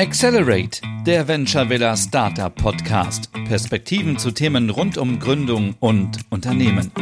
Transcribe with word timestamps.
Accelerate, 0.00 0.80
der 1.04 1.26
Venture 1.26 1.68
Villa 1.68 1.96
Startup 1.96 2.54
Podcast. 2.54 3.32
Perspektiven 3.48 4.16
zu 4.16 4.30
Themen 4.30 4.70
rund 4.70 4.96
um 4.96 5.18
Gründung 5.18 5.74
und 5.80 6.20
Unternehmen. 6.30 6.92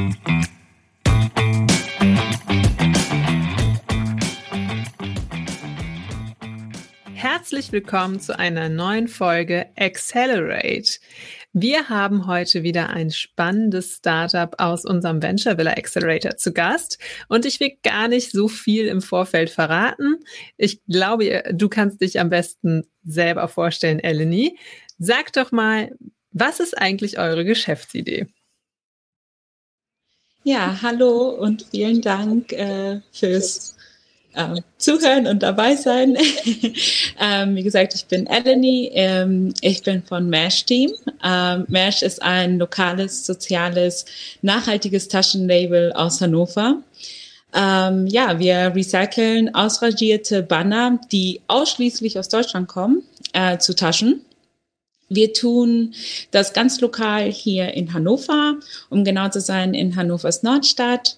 Herzlich 7.12 7.70
willkommen 7.70 8.18
zu 8.18 8.38
einer 8.38 8.70
neuen 8.70 9.08
Folge 9.08 9.66
Accelerate. 9.76 10.98
Wir 11.58 11.88
haben 11.88 12.26
heute 12.26 12.64
wieder 12.64 12.90
ein 12.90 13.10
spannendes 13.10 13.94
Startup 13.94 14.54
aus 14.58 14.84
unserem 14.84 15.22
Venture 15.22 15.56
Villa 15.56 15.70
Accelerator 15.70 16.36
zu 16.36 16.52
Gast 16.52 16.98
und 17.30 17.46
ich 17.46 17.60
will 17.60 17.78
gar 17.82 18.08
nicht 18.08 18.30
so 18.30 18.46
viel 18.46 18.88
im 18.88 19.00
Vorfeld 19.00 19.48
verraten. 19.48 20.16
Ich 20.58 20.84
glaube, 20.84 21.44
du 21.54 21.70
kannst 21.70 22.02
dich 22.02 22.20
am 22.20 22.28
besten 22.28 22.84
selber 23.04 23.48
vorstellen, 23.48 24.00
Eleni. 24.00 24.58
Sag 24.98 25.32
doch 25.32 25.50
mal, 25.50 25.96
was 26.30 26.60
ist 26.60 26.76
eigentlich 26.76 27.18
eure 27.18 27.46
Geschäftsidee? 27.46 28.26
Ja, 30.44 30.82
hallo 30.82 31.30
und 31.30 31.68
vielen 31.70 32.02
Dank 32.02 32.52
äh, 32.52 33.00
fürs 33.12 33.75
äh, 34.36 34.60
zuhören 34.78 35.26
und 35.26 35.42
dabei 35.42 35.74
sein. 35.74 36.16
ähm, 37.20 37.56
wie 37.56 37.62
gesagt, 37.62 37.94
ich 37.94 38.04
bin 38.06 38.26
Eleni, 38.26 38.90
ähm, 38.92 39.52
ich 39.62 39.82
bin 39.82 40.02
von 40.02 40.30
MASH 40.30 40.64
Team. 40.64 40.92
Ähm, 41.24 41.64
MASH 41.68 42.02
ist 42.02 42.22
ein 42.22 42.58
lokales, 42.58 43.26
soziales, 43.26 44.04
nachhaltiges 44.42 45.08
Taschenlabel 45.08 45.92
aus 45.94 46.20
Hannover. 46.20 46.82
Ähm, 47.54 48.06
ja, 48.06 48.38
wir 48.38 48.72
recyceln 48.74 49.54
ausrangierte 49.54 50.42
Banner, 50.42 51.00
die 51.10 51.40
ausschließlich 51.48 52.18
aus 52.18 52.28
Deutschland 52.28 52.68
kommen, 52.68 53.02
äh, 53.32 53.58
zu 53.58 53.74
Taschen. 53.74 54.20
Wir 55.08 55.32
tun 55.32 55.94
das 56.32 56.52
ganz 56.52 56.80
lokal 56.80 57.30
hier 57.30 57.72
in 57.74 57.94
Hannover, 57.94 58.56
um 58.90 59.04
genau 59.04 59.28
zu 59.28 59.40
sein, 59.40 59.72
in 59.72 59.96
Hannovers 59.96 60.42
Nordstadt. 60.42 61.16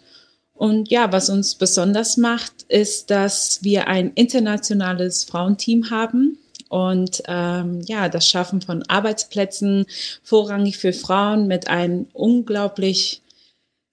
Und 0.58 0.90
ja, 0.90 1.12
was 1.12 1.30
uns 1.30 1.54
besonders 1.54 2.16
macht, 2.16 2.64
ist, 2.66 3.10
dass 3.10 3.62
wir 3.62 3.86
ein 3.86 4.12
internationales 4.14 5.22
Frauenteam 5.22 5.90
haben. 5.90 6.36
Und 6.68 7.22
ähm, 7.28 7.80
ja, 7.82 8.08
das 8.08 8.28
Schaffen 8.28 8.60
von 8.60 8.82
Arbeitsplätzen 8.88 9.86
vorrangig 10.24 10.76
für 10.76 10.92
Frauen 10.92 11.46
mit 11.46 11.68
einem 11.68 12.08
unglaublich, 12.12 13.22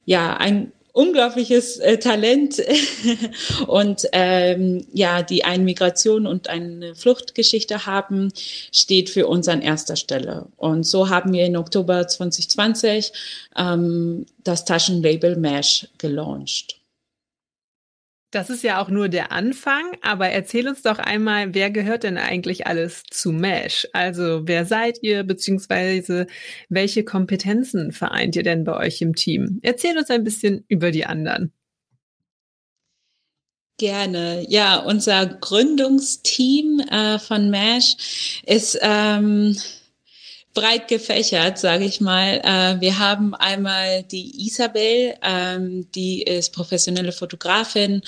ja, 0.05 0.37
ein 0.37 0.71
unglaubliches 0.95 1.77
äh, 1.77 1.97
Talent 1.97 2.61
und 3.67 4.07
ähm, 4.13 4.87
ja, 4.93 5.23
die 5.23 5.43
eine 5.43 5.63
Migration 5.63 6.25
und 6.25 6.49
eine 6.49 6.95
Fluchtgeschichte 6.95 7.85
haben, 7.85 8.31
steht 8.71 9.09
für 9.09 9.27
uns 9.27 9.49
an 9.49 9.61
erster 9.61 9.97
Stelle. 9.97 10.47
Und 10.55 10.85
so 10.85 11.09
haben 11.09 11.33
wir 11.33 11.45
im 11.45 11.55
Oktober 11.55 12.07
2020 12.07 13.11
ähm, 13.57 14.25
das 14.43 14.63
Taschenlabel 14.63 15.35
Mesh 15.35 15.87
gelauncht. 15.97 16.77
Das 18.35 18.49
ist 18.49 18.63
ja 18.63 18.81
auch 18.81 18.89
nur 18.89 19.07
der 19.07 19.31
Anfang, 19.31 19.95
aber 20.01 20.27
erzähl 20.27 20.67
uns 20.67 20.81
doch 20.81 20.99
einmal, 20.99 21.53
wer 21.53 21.71
gehört 21.71 22.03
denn 22.03 22.17
eigentlich 22.17 22.67
alles 22.67 23.03
zu 23.09 23.31
Mesh? 23.31 23.87
Also 23.93 24.41
wer 24.45 24.65
seid 24.65 25.01
ihr, 25.01 25.23
beziehungsweise 25.23 26.27
welche 26.67 27.05
Kompetenzen 27.05 27.93
vereint 27.93 28.35
ihr 28.35 28.43
denn 28.43 28.65
bei 28.65 28.75
euch 28.75 29.01
im 29.01 29.15
Team? 29.15 29.61
Erzähl 29.63 29.97
uns 29.97 30.09
ein 30.09 30.25
bisschen 30.25 30.65
über 30.67 30.91
die 30.91 31.05
anderen. 31.05 31.53
Gerne. 33.77 34.45
Ja, 34.49 34.79
unser 34.79 35.27
Gründungsteam 35.27 36.81
äh, 36.91 37.19
von 37.19 37.49
Mesh 37.49 38.41
ist 38.45 38.77
ähm, 38.81 39.55
breit 40.55 40.87
gefächert, 40.87 41.59
sage 41.59 41.85
ich 41.85 42.01
mal. 42.01 42.41
Äh, 42.43 42.81
wir 42.81 42.97
haben 42.97 43.35
einmal 43.35 44.01
die 44.03 44.47
Isabel, 44.47 45.13
ähm, 45.21 45.85
die 45.93 46.23
ist 46.23 46.53
professionelle 46.53 47.11
Fotografin 47.11 48.01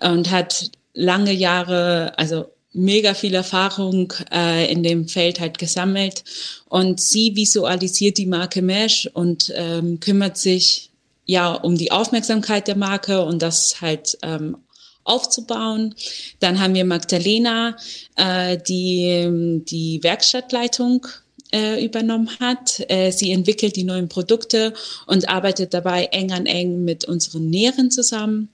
und 0.00 0.30
hat 0.30 0.70
lange 0.92 1.32
Jahre, 1.32 2.16
also 2.16 2.46
mega 2.72 3.14
viel 3.14 3.34
Erfahrung 3.34 4.12
äh, 4.32 4.70
in 4.70 4.82
dem 4.82 5.08
Feld 5.08 5.40
halt 5.40 5.58
gesammelt. 5.58 6.24
Und 6.68 7.00
sie 7.00 7.34
visualisiert 7.34 8.18
die 8.18 8.26
Marke 8.26 8.62
Mesh 8.62 9.08
und 9.12 9.52
ähm, 9.56 9.98
kümmert 9.98 10.36
sich 10.36 10.90
ja 11.24 11.52
um 11.54 11.76
die 11.76 11.90
Aufmerksamkeit 11.90 12.68
der 12.68 12.76
Marke 12.76 13.24
und 13.24 13.40
das 13.42 13.80
halt 13.80 14.18
ähm, 14.22 14.58
aufzubauen. 15.04 15.94
Dann 16.40 16.60
haben 16.60 16.74
wir 16.74 16.84
Magdalena, 16.84 17.76
äh, 18.16 18.58
die 18.58 19.62
die 19.64 20.02
Werkstattleitung 20.02 21.06
äh, 21.54 21.84
übernommen 21.84 22.28
hat. 22.40 22.84
Äh, 22.88 23.12
sie 23.12 23.30
entwickelt 23.30 23.76
die 23.76 23.84
neuen 23.84 24.08
Produkte 24.08 24.74
und 25.06 25.28
arbeitet 25.28 25.72
dabei 25.72 26.06
eng 26.06 26.32
an 26.32 26.46
eng 26.46 26.84
mit 26.84 27.04
unseren 27.04 27.48
Näheren 27.48 27.92
zusammen. 27.92 28.48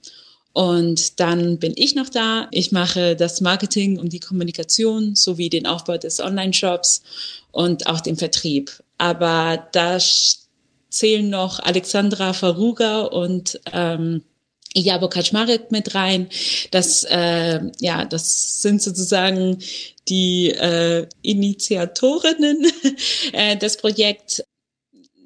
Und 0.53 1.19
dann 1.19 1.57
bin 1.57 1.73
ich 1.75 1.95
noch 1.95 2.09
da. 2.09 2.47
Ich 2.51 2.71
mache 2.71 3.15
das 3.15 3.41
Marketing 3.41 3.97
und 3.97 4.13
die 4.13 4.19
Kommunikation 4.19 5.15
sowie 5.15 5.49
den 5.49 5.65
Aufbau 5.65 5.97
des 5.97 6.19
Online-Shops 6.19 7.01
und 7.51 7.87
auch 7.87 8.01
den 8.01 8.17
Vertrieb. 8.17 8.83
Aber 8.97 9.67
da 9.71 9.97
zählen 10.89 11.29
noch 11.29 11.59
Alexandra 11.59 12.33
Faruga 12.33 13.01
und 13.01 13.59
ähm, 13.73 14.21
Ijabo 14.73 15.09
Kaczmarek 15.09 15.71
mit 15.71 15.95
rein. 15.95 16.29
Das, 16.71 17.03
äh, 17.03 17.59
ja, 17.79 18.05
das 18.05 18.61
sind 18.61 18.81
sozusagen 18.81 19.57
die 20.07 20.49
äh, 20.51 21.07
Initiatorinnen 21.21 22.71
äh, 23.33 23.57
des 23.57 23.77
Projekts. 23.77 24.43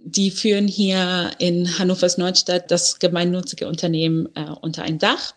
Die 0.07 0.29
führen 0.29 0.67
hier 0.67 1.31
in 1.39 1.79
Hannovers 1.79 2.19
Neustadt 2.19 2.69
das 2.69 2.99
gemeinnützige 2.99 3.67
Unternehmen 3.67 4.29
äh, 4.35 4.51
unter 4.61 4.83
ein 4.83 4.99
Dach. 4.99 5.33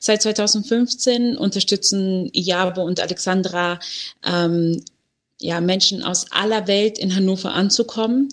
Seit 0.00 0.22
2015 0.22 1.36
unterstützen 1.36 2.28
Ijabo 2.32 2.82
und 2.82 2.98
Alexandra 2.98 3.78
ähm, 4.24 4.82
ja, 5.40 5.60
Menschen 5.60 6.02
aus 6.02 6.26
aller 6.32 6.66
Welt 6.66 6.98
in 6.98 7.14
Hannover 7.14 7.54
anzukommen. 7.54 8.28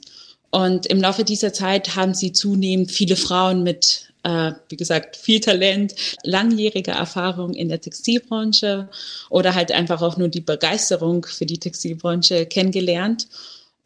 Und 0.55 0.85
im 0.85 1.01
Laufe 1.01 1.25
dieser 1.25 1.51
Zeit 1.51 1.97
haben 1.97 2.13
sie 2.13 2.31
zunehmend 2.31 2.89
viele 2.89 3.17
Frauen 3.17 3.63
mit 3.63 4.13
äh, 4.23 4.53
wie 4.69 4.77
gesagt, 4.77 5.17
viel 5.17 5.41
Talent, 5.41 5.93
langjährige 6.23 6.91
Erfahrung 6.91 7.53
in 7.53 7.67
der 7.67 7.81
Textilbranche 7.81 8.87
oder 9.29 9.53
halt 9.53 9.73
einfach 9.73 10.01
auch 10.01 10.15
nur 10.15 10.29
die 10.29 10.39
Begeisterung 10.39 11.25
für 11.25 11.45
die 11.45 11.59
Textilbranche 11.59 12.45
kennengelernt. 12.45 13.27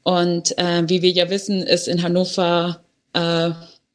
Und 0.04 0.56
äh, 0.60 0.84
wie 0.88 1.02
wir 1.02 1.10
ja 1.10 1.32
wissen, 1.32 1.64
ist 1.64 1.88
in 1.88 2.04
Hannover 2.04 2.84
äh, 3.14 3.50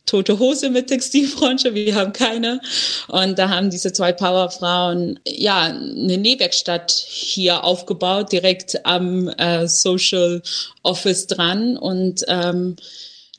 tote 0.07 0.39
Hose 0.39 0.71
mit 0.71 0.89
Textilbranche, 0.89 1.75
wir 1.75 1.95
haben 1.95 2.13
keine. 2.13 2.61
Und 3.09 3.39
da 3.39 3.49
haben 3.49 3.71
diese 3.71 3.93
zwei 3.93 4.13
Powerfrauen 4.13 5.19
ja 5.27 5.63
eine 5.63 6.19
Nähwerkstatt 6.19 6.91
hier 6.91 7.65
aufgebaut, 7.65 8.33
direkt 8.33 8.85
am 8.85 9.29
äh, 9.29 9.67
Social 9.67 10.43
Office 10.83 11.27
dran. 11.27 11.77
Und 11.77 12.25
ähm, 12.29 12.77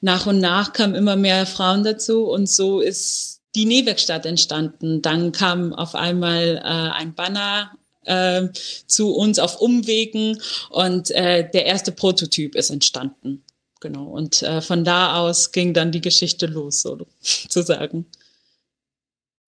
nach 0.01 0.25
und 0.27 0.39
nach 0.39 0.73
kamen 0.73 0.95
immer 0.95 1.15
mehr 1.15 1.45
Frauen 1.45 1.83
dazu 1.83 2.25
und 2.25 2.49
so 2.49 2.81
ist 2.81 3.41
die 3.55 3.65
Nähwerkstatt 3.65 4.25
entstanden. 4.25 5.01
Dann 5.01 5.31
kam 5.31 5.73
auf 5.73 5.95
einmal 5.95 6.57
äh, 6.57 6.61
ein 6.61 7.15
Banner 7.15 7.71
äh, 8.03 8.49
zu 8.87 9.15
uns 9.15 9.39
auf 9.39 9.61
Umwegen 9.61 10.39
und 10.69 11.11
äh, 11.11 11.49
der 11.49 11.65
erste 11.65 11.91
Prototyp 11.91 12.55
ist 12.55 12.69
entstanden. 12.69 13.44
Genau. 13.85 14.05
Und 14.05 14.41
äh, 14.41 14.61
von 14.61 14.83
da 14.83 15.15
aus 15.15 15.51
ging 15.51 15.75
dann 15.75 15.91
die 15.91 16.01
Geschichte 16.01 16.47
los, 16.47 16.81
sozusagen. 16.81 18.07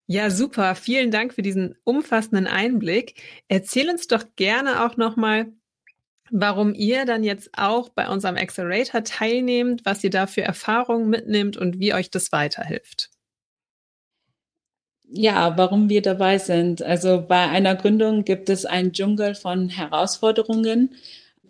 Ja, 0.07 0.29
super. 0.29 0.75
Vielen 0.75 1.11
Dank 1.11 1.33
für 1.33 1.41
diesen 1.41 1.75
umfassenden 1.85 2.47
Einblick. 2.47 3.15
Erzähl 3.49 3.89
uns 3.89 4.09
doch 4.09 4.25
gerne 4.37 4.85
auch 4.85 4.99
nochmal, 4.99 5.47
warum 6.31 6.75
ihr 6.75 7.07
dann 7.07 7.25
jetzt 7.25 7.49
auch 7.57 7.89
bei 7.89 8.11
unserem 8.11 8.37
Accelerator 8.37 9.03
teilnehmt, 9.05 9.87
was 9.87 10.05
ihr 10.05 10.11
da 10.11 10.27
für 10.27 10.43
Erfahrungen 10.43 11.09
mitnimmt 11.09 11.57
und 11.57 11.79
wie 11.79 11.95
euch 11.95 12.11
das 12.11 12.31
weiterhilft. 12.31 13.09
Ja, 15.09 15.57
warum 15.57 15.89
wir 15.89 16.03
dabei 16.03 16.37
sind. 16.37 16.83
Also 16.83 17.25
bei 17.27 17.49
einer 17.49 17.75
Gründung 17.75 18.27
gibt 18.27 18.51
es 18.51 18.67
einen 18.67 18.93
Dschungel 18.93 19.35
von 19.35 19.71
Herausforderungen. 19.71 20.95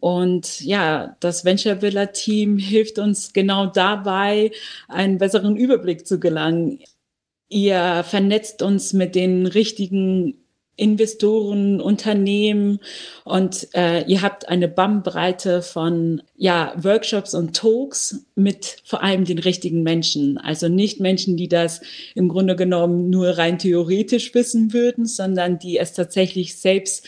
Und 0.00 0.60
ja, 0.60 1.16
das 1.20 1.44
Venture 1.44 1.82
Villa 1.82 2.06
Team 2.06 2.58
hilft 2.58 2.98
uns 2.98 3.32
genau 3.32 3.66
dabei, 3.66 4.50
einen 4.88 5.18
besseren 5.18 5.56
Überblick 5.56 6.06
zu 6.06 6.20
gelangen. 6.20 6.80
Ihr 7.48 8.04
vernetzt 8.04 8.62
uns 8.62 8.92
mit 8.92 9.14
den 9.14 9.46
richtigen 9.46 10.34
Investoren, 10.76 11.80
Unternehmen 11.80 12.80
und 13.24 13.68
äh, 13.74 14.04
ihr 14.04 14.20
habt 14.20 14.48
eine 14.50 14.68
Bandbreite 14.68 15.62
von 15.62 16.22
ja 16.36 16.74
Workshops 16.76 17.34
und 17.34 17.56
Talks 17.56 18.26
mit 18.34 18.82
vor 18.84 19.02
allem 19.02 19.24
den 19.24 19.38
richtigen 19.38 19.82
Menschen. 19.82 20.36
Also 20.36 20.68
nicht 20.68 21.00
Menschen, 21.00 21.38
die 21.38 21.48
das 21.48 21.80
im 22.14 22.28
Grunde 22.28 22.56
genommen 22.56 23.08
nur 23.08 23.38
rein 23.38 23.58
theoretisch 23.58 24.34
wissen 24.34 24.74
würden, 24.74 25.06
sondern 25.06 25.58
die 25.58 25.78
es 25.78 25.94
tatsächlich 25.94 26.58
selbst 26.58 27.06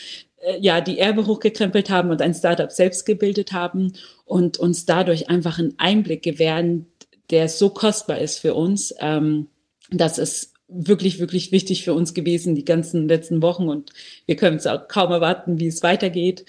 ja, 0.59 0.81
die 0.81 0.99
Erbe 0.99 1.25
hochgekrempelt 1.25 1.89
haben 1.89 2.11
und 2.11 2.21
ein 2.21 2.33
Startup 2.33 2.71
selbst 2.71 3.05
gebildet 3.05 3.51
haben 3.51 3.93
und 4.25 4.57
uns 4.57 4.85
dadurch 4.85 5.29
einfach 5.29 5.59
einen 5.59 5.75
Einblick 5.77 6.23
gewähren, 6.23 6.87
der 7.29 7.49
so 7.49 7.69
kostbar 7.69 8.19
ist 8.19 8.39
für 8.39 8.53
uns. 8.53 8.93
Ähm, 8.99 9.47
das 9.91 10.17
ist 10.17 10.53
wirklich, 10.67 11.19
wirklich 11.19 11.51
wichtig 11.51 11.83
für 11.83 11.93
uns 11.93 12.13
gewesen, 12.13 12.55
die 12.55 12.63
ganzen 12.63 13.07
letzten 13.07 13.41
Wochen 13.41 13.69
und 13.69 13.91
wir 14.27 14.35
können 14.35 14.57
es 14.57 14.67
auch 14.67 14.87
kaum 14.87 15.11
erwarten, 15.11 15.59
wie 15.59 15.67
es 15.67 15.81
weitergeht. 15.81 16.45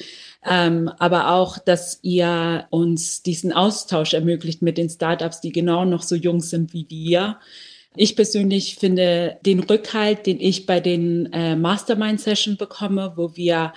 Ähm, 0.49 0.91
aber 0.99 1.33
auch, 1.33 1.59
dass 1.59 2.01
ihr 2.03 2.67
uns 2.71 3.23
diesen 3.23 3.53
Austausch 3.53 4.13
ermöglicht 4.13 4.61
mit 4.61 4.77
den 4.77 4.91
Startups, 4.91 5.41
die 5.41 5.53
genau 5.53 5.85
noch 5.87 6.03
so 6.03 6.15
jung 6.15 6.41
sind 6.41 6.75
wie 6.75 6.87
wir. 6.91 7.39
Ich 7.97 8.15
persönlich 8.15 8.77
finde 8.77 9.39
den 9.45 9.61
Rückhalt, 9.61 10.27
den 10.27 10.41
ich 10.41 10.67
bei 10.67 10.81
den 10.81 11.33
äh, 11.33 11.57
Mastermind-Sessions 11.57 12.57
bekomme, 12.57 13.15
wo 13.17 13.37
wir 13.37 13.73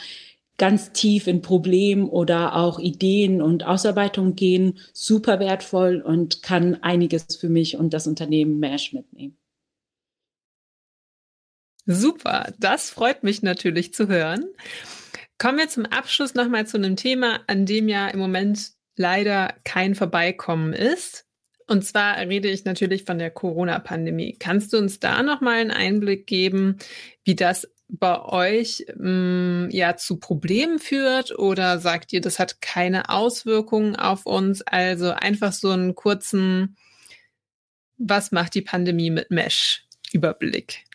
ganz 0.58 0.92
tief 0.92 1.28
in 1.28 1.42
Problem 1.42 2.08
oder 2.08 2.56
auch 2.56 2.80
Ideen 2.80 3.42
und 3.42 3.66
Ausarbeitung 3.66 4.36
gehen, 4.36 4.80
super 4.94 5.40
wertvoll 5.40 6.02
und 6.02 6.44
kann 6.44 6.76
einiges 6.84 7.36
für 7.38 7.50
mich 7.50 7.76
und 7.76 7.94
das 7.94 8.06
Unternehmen 8.06 8.60
Mesh 8.60 8.94
mitnehmen. 8.94 9.38
Super, 11.86 12.54
das 12.60 12.92
freut 12.92 13.24
mich 13.24 13.42
natürlich 13.42 13.94
zu 13.94 14.08
hören. 14.08 14.46
Kommen 15.38 15.58
wir 15.58 15.68
zum 15.68 15.86
Abschluss 15.86 16.36
nochmal 16.36 16.66
zu 16.68 16.78
einem 16.78 16.96
Thema, 16.96 17.42
an 17.48 17.66
dem 17.66 17.90
ja 17.90 18.08
im 18.08 18.20
Moment 18.20 18.72
leider 18.96 19.56
kein 19.66 19.96
Vorbeikommen 19.96 20.72
ist. 20.72 21.26
Und 21.68 21.86
zwar 21.86 22.18
rede 22.18 22.50
ich 22.50 22.66
natürlich 22.66 23.06
von 23.06 23.20
der 23.20 23.32
Corona-Pandemie. 23.32 24.36
Kannst 24.40 24.74
du 24.74 24.78
uns 24.78 25.00
da 25.00 25.24
nochmal 25.24 25.56
einen 25.56 25.72
Einblick 25.72 26.28
geben, 26.28 26.78
wie 27.24 27.36
das 27.36 27.68
bei 27.88 28.20
euch 28.22 28.86
mh, 28.96 29.68
mm, 29.68 29.70
ja 29.72 29.96
zu 29.98 30.18
Problemen 30.18 30.80
führt 30.80 31.38
oder 31.38 31.80
sagt 31.80 32.12
ihr, 32.14 32.22
das 32.22 32.40
hat 32.40 32.62
keine 32.62 33.10
Auswirkungen 33.10 33.96
auf 33.96 34.26
uns? 34.26 34.62
Also 34.64 35.12
einfach 35.12 35.54
so 35.54 35.70
einen 35.70 35.96
kurzen, 35.96 36.76
was 37.98 38.32
macht 38.32 38.56
die 38.56 38.62
Pandemie 38.62 39.12
mit 39.12 39.32
Mesh? 39.32 39.86
Überblick. 40.12 40.86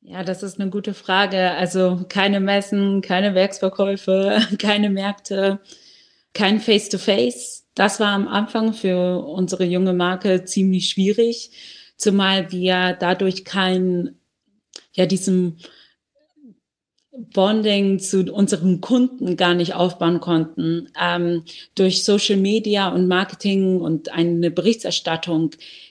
Ja, 0.00 0.22
das 0.22 0.44
ist 0.44 0.60
eine 0.60 0.70
gute 0.70 0.94
Frage. 0.94 1.50
Also 1.52 2.06
keine 2.08 2.38
Messen, 2.38 3.00
keine 3.00 3.34
Werksverkäufe, 3.34 4.40
keine 4.58 4.90
Märkte, 4.90 5.60
kein 6.32 6.60
Face-to-Face. 6.60 7.62
-face. 7.62 7.65
Das 7.76 8.00
war 8.00 8.08
am 8.08 8.26
Anfang 8.26 8.72
für 8.72 9.22
unsere 9.24 9.64
junge 9.64 9.92
Marke 9.92 10.44
ziemlich 10.44 10.88
schwierig, 10.88 11.50
zumal 11.98 12.50
wir 12.50 12.96
dadurch 12.98 13.44
kein, 13.44 14.16
ja, 14.94 15.04
diesem 15.04 15.58
Bonding 17.12 17.98
zu 17.98 18.32
unseren 18.32 18.80
Kunden 18.80 19.36
gar 19.36 19.52
nicht 19.52 19.74
aufbauen 19.74 20.20
konnten. 20.20 20.88
Ähm, 20.98 21.44
durch 21.74 22.02
Social 22.02 22.38
Media 22.38 22.88
und 22.88 23.08
Marketing 23.08 23.80
und 23.80 24.10
eine 24.10 24.50
Berichterstattung 24.50 25.50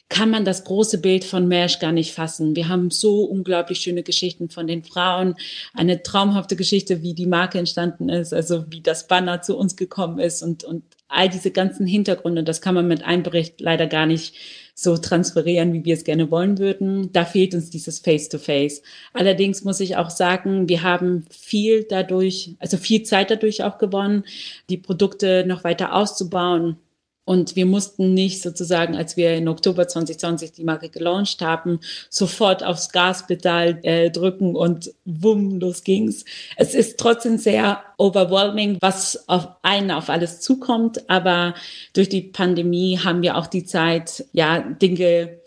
kann 0.10 0.30
man 0.30 0.46
das 0.46 0.63
große 0.63 1.00
Bild 1.00 1.24
von 1.24 1.48
Mesh 1.48 1.80
gar 1.80 1.92
nicht 1.92 2.13
fassen. 2.13 2.56
Wir 2.56 2.68
haben 2.68 2.92
so 2.92 3.24
unglaublich 3.24 3.80
schöne 3.80 4.04
Geschichten 4.04 4.50
von 4.50 4.68
den 4.68 4.84
Frauen, 4.84 5.36
eine 5.74 6.04
traumhafte 6.04 6.56
Geschichte, 6.56 7.02
wie 7.02 7.16
die 7.16 7.25
Marke 7.25 7.57
entstanden 7.57 8.10
ist, 8.10 8.34
also 8.34 8.66
wie 8.69 8.81
das 8.81 9.07
Banner 9.07 9.42
zu 9.42 9.57
uns 9.57 9.75
gekommen 9.75 10.19
ist 10.19 10.44
und, 10.44 10.63
und 10.63 10.84
all 11.07 11.30
diese 11.30 11.52
ganzen 11.52 11.88
Hintergründe, 11.88 12.44
das 12.44 12.62
kann 12.62 12.75
man 12.75 12.88
mit 12.88 13.04
einem 13.04 13.24
Bericht 13.24 13.62
leider 13.62 13.88
gar 13.88 14.06
nicht 14.06 14.36
so 14.78 14.98
transferieren, 14.98 15.72
wie 15.72 15.86
wir 15.86 15.94
es 15.94 16.04
gerne 16.04 16.30
wollen 16.30 16.58
würden. 16.58 17.12
Da 17.13 17.24
fehlt 17.24 17.56
uns 17.56 17.69
dieses 17.69 18.00
Face-to-Face. 18.00 18.81
-face. 18.81 18.84
Allerdings 19.13 19.63
muss 19.63 19.80
ich 19.80 19.96
auch 19.96 20.10
sagen, 20.10 20.68
wir 20.68 20.84
haben 20.84 21.25
viel 21.31 21.86
dadurch, 21.90 22.56
also 22.60 22.75
viel 22.78 23.04
Zeit 23.04 23.31
dadurch 23.31 23.63
auch 23.63 23.78
gewonnen, 23.78 24.25
die 24.69 24.78
Produkte 24.78 25.46
noch 25.48 25.63
weiter 25.63 25.96
auszubauen 25.96 26.78
und 27.25 27.56
wir 27.56 27.66
mussten 27.66 28.13
nicht 28.13 28.44
sozusagen, 28.44 28.95
als 28.95 29.18
wir 29.18 29.33
in 29.33 29.48
Oktober 29.48 29.88
2020 29.88 30.51
die 30.51 30.63
Marke 30.63 30.89
gelauncht 30.89 31.42
haben, 31.42 31.80
sofort 32.10 32.63
aufs 32.63 32.92
Gaspedal 32.92 33.80
äh, 33.81 34.12
drücken 34.12 34.56
und 34.56 34.94
wumm, 35.06 35.60
los 35.60 35.83
ging's. 35.83 36.24
Es 36.56 36.75
ist 36.75 37.00
trotzdem 37.00 37.39
sehr 37.39 37.81
overwhelming, 37.98 38.77
was 38.80 39.27
auf 39.27 39.48
einen 39.63 39.89
auf 39.89 40.10
alles 40.10 40.39
zukommt. 40.39 41.10
Aber 41.10 41.56
durch 41.94 42.10
die 42.10 42.22
Pandemie 42.22 43.00
haben 43.04 43.24
wir 43.24 43.38
auch 43.38 43.48
die 43.48 43.66
Zeit, 43.66 44.25
ja, 44.31 44.60
Dinge 44.60 45.39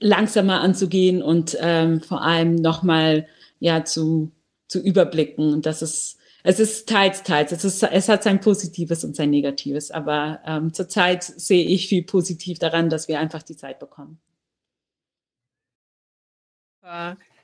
langsamer 0.00 0.60
anzugehen 0.60 1.22
und 1.22 1.56
ähm, 1.60 2.00
vor 2.00 2.22
allem 2.22 2.56
nochmal 2.56 3.28
ja 3.60 3.84
zu, 3.84 4.32
zu 4.66 4.80
überblicken. 4.80 5.52
Und 5.52 5.64
das 5.64 5.80
ist 5.80 6.17
es 6.48 6.60
ist 6.60 6.88
teils, 6.88 7.22
teils. 7.24 7.52
Es, 7.52 7.62
ist, 7.62 7.82
es 7.82 8.08
hat 8.08 8.22
sein 8.22 8.40
Positives 8.40 9.04
und 9.04 9.14
sein 9.14 9.28
Negatives. 9.28 9.90
Aber 9.90 10.40
ähm, 10.46 10.72
zurzeit 10.72 11.22
sehe 11.22 11.66
ich 11.66 11.88
viel 11.88 12.04
positiv 12.04 12.58
daran, 12.58 12.88
dass 12.88 13.06
wir 13.06 13.20
einfach 13.20 13.42
die 13.42 13.56
Zeit 13.56 13.78
bekommen. 13.78 14.18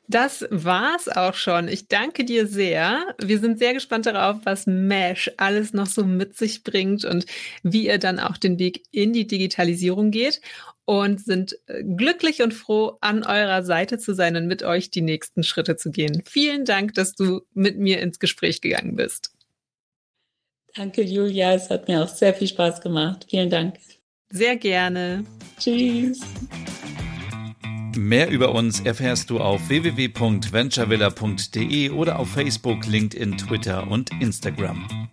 Das 0.06 0.47
war's 0.51 1.09
auch 1.09 1.35
schon. 1.35 1.69
Ich 1.69 1.89
danke 1.89 2.25
dir 2.25 2.47
sehr. 2.47 3.15
Wir 3.23 3.39
sind 3.39 3.59
sehr 3.59 3.73
gespannt 3.73 4.05
darauf, 4.06 4.37
was 4.45 4.67
Mesh 4.67 5.31
alles 5.39 5.73
noch 5.73 5.87
so 5.87 6.05
mit 6.05 6.37
sich 6.37 6.62
bringt 6.62 7.05
und 7.05 7.25
wie 7.62 7.87
ihr 7.87 7.99
dann 7.99 8.19
auch 8.19 8.37
den 8.37 8.59
Weg 8.59 8.83
in 8.91 9.15
die 9.15 9.27
Digitalisierung 9.27 10.11
geht 10.11 10.43
und 10.85 11.25
sind 11.25 11.56
äh, 11.67 11.83
glücklich 11.83 12.43
und 12.43 12.53
froh, 12.53 12.99
an 13.01 13.25
eurer 13.25 13.62
Seite 13.62 13.99
zu 13.99 14.15
sein 14.15 14.37
und 14.37 14.47
mit 14.47 14.62
euch 14.62 14.91
die 14.91 15.01
nächsten 15.01 15.43
Schritte 15.43 15.77
zu 15.77 15.91
gehen. 15.91 16.23
Vielen 16.27 16.67
Dank, 16.67 16.95
dass 16.95 17.15
du 17.15 17.41
mit 17.55 17.79
mir 17.79 18.01
ins 18.01 18.19
Gespräch 18.19 18.61
gegangen 18.61 18.97
bist. 18.97 19.31
Danke, 20.75 21.03
Julia. 21.03 21.55
Es 21.55 21.71
hat 21.71 21.89
mir 21.89 22.03
auch 22.03 22.09
sehr 22.09 22.35
viel 22.35 22.49
Spaß 22.49 22.81
gemacht. 22.81 23.27
Vielen 23.31 23.49
Dank. 23.49 23.77
Sehr 24.31 24.56
gerne. 24.56 25.25
Tschüss. 25.59 26.21
Mehr 27.96 28.31
über 28.31 28.52
uns 28.52 28.81
erfährst 28.81 29.31
du 29.31 29.38
auf 29.38 29.69
www.venturevilla.de 29.69 31.91
oder 31.91 32.19
auf 32.19 32.31
Facebook, 32.31 32.85
LinkedIn, 32.87 33.38
Twitter 33.38 33.88
und 33.88 34.11
Instagram. 34.20 35.08